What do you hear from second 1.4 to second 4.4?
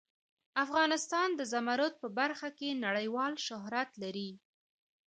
زمرد په برخه کې نړیوال شهرت لري.